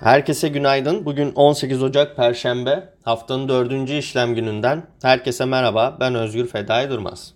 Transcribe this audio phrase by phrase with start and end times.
[0.00, 1.04] Herkese günaydın.
[1.04, 2.92] Bugün 18 Ocak Perşembe.
[3.02, 4.86] Haftanın dördüncü işlem gününden.
[5.02, 5.96] Herkese merhaba.
[6.00, 7.34] Ben Özgür Fedai Durmaz.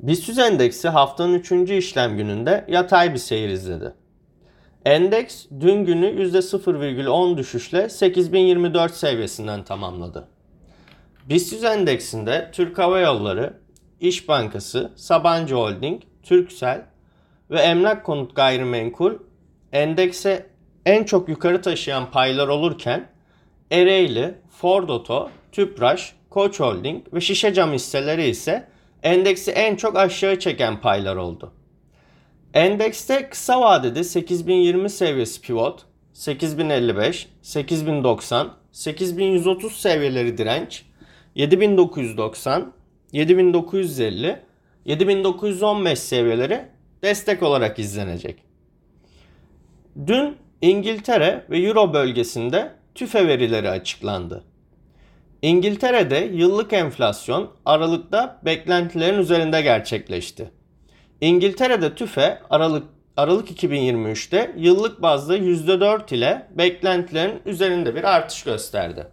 [0.00, 3.94] BIST endeksi haftanın üçüncü işlem gününde yatay bir seyir izledi.
[4.84, 10.28] Endeks dün günü %0,10 düşüşle 8024 seviyesinden tamamladı.
[11.28, 13.58] BIST endeksinde Türk Hava Yolları,
[14.00, 16.82] İş Bankası, Sabancı Holding, Türksel
[17.50, 19.12] ve Emlak Konut Gayrimenkul
[19.72, 20.53] endekse
[20.86, 23.08] en çok yukarı taşıyan paylar olurken
[23.70, 28.68] Ereğli, Ford Oto, Tüpraş, Koç Holding ve Şişe Cam hisseleri ise
[29.02, 31.52] endeksi en çok aşağı çeken paylar oldu.
[32.54, 40.84] Endekste kısa vadede 8020 seviyesi pivot, 8055, 8090, 8130 seviyeleri direnç,
[41.34, 42.72] 7990,
[43.12, 44.42] 7950,
[44.84, 46.64] 7915 seviyeleri
[47.02, 48.42] destek olarak izlenecek.
[50.06, 54.44] Dün İngiltere ve Euro bölgesinde tüfe verileri açıklandı.
[55.42, 60.50] İngiltere'de yıllık enflasyon Aralık'ta beklentilerin üzerinde gerçekleşti.
[61.20, 62.84] İngiltere'de tüfe Aralık
[63.16, 69.06] Aralık 2023'te yıllık bazda %4 ile beklentilerin üzerinde bir artış gösterdi.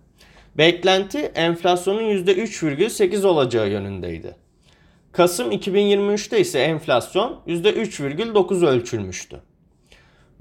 [0.57, 4.35] Beklenti enflasyonun %3,8 olacağı yönündeydi.
[5.11, 9.41] Kasım 2023'te ise enflasyon %3,9 ölçülmüştü.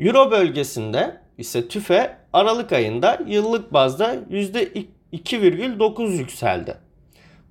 [0.01, 6.77] Euro bölgesinde ise tüfe Aralık ayında yıllık bazda %2,9 yükseldi.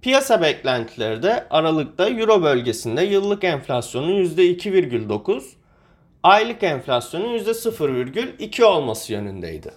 [0.01, 5.43] Piyasa beklentileri de Aralık'ta Euro bölgesinde yıllık enflasyonun %2,9,
[6.23, 9.71] aylık enflasyonun %0,2 olması yönündeydi.